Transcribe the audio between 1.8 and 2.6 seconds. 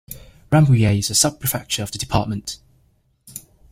of the department.